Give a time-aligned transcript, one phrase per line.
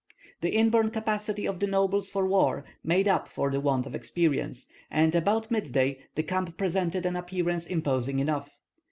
[0.39, 4.67] The inborn capacity of the nobles for war made up for the want of experience,
[4.89, 8.57] and about midday the camp presented an appearance imposing enough.